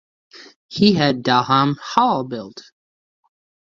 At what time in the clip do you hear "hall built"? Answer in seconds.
1.79-2.71